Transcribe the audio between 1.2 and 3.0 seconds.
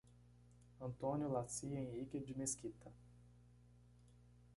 Laci Henrique de Mesquita